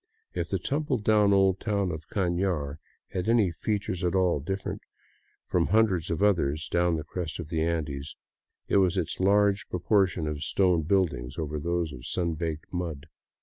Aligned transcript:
If 0.33 0.49
the 0.49 0.57
tumble 0.57 0.97
down 0.97 1.31
old 1.31 1.59
town 1.59 1.91
of 1.91 2.09
Canar 2.09 2.79
had 3.09 3.29
any 3.29 3.51
features 3.51 4.03
at 4.03 4.15
all 4.15 4.39
different 4.39 4.81
from 5.45 5.67
hundreds 5.67 6.09
of 6.09 6.23
others 6.23 6.67
down 6.67 6.95
the 6.95 7.03
crest 7.03 7.37
of 7.37 7.49
the 7.49 7.61
Andes, 7.61 8.15
it 8.67 8.77
was 8.77 8.97
its 8.97 9.19
large 9.19 9.69
pro 9.69 9.77
portion 9.79 10.25
of 10.25 10.41
stone 10.43 10.81
buildings 10.81 11.37
over 11.37 11.59
those 11.59 11.93
of 11.93 12.07
sun 12.07 12.33
baked 12.33 12.73
mud. 12.73 13.05